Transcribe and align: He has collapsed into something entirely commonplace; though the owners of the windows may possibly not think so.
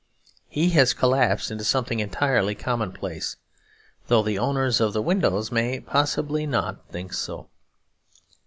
He 0.47 0.69
has 0.71 0.95
collapsed 0.95 1.51
into 1.51 1.63
something 1.63 1.99
entirely 1.99 2.55
commonplace; 2.55 3.35
though 4.07 4.23
the 4.23 4.39
owners 4.39 4.81
of 4.81 4.93
the 4.93 4.99
windows 5.03 5.51
may 5.51 5.79
possibly 5.79 6.47
not 6.47 6.87
think 6.89 7.13
so. 7.13 7.49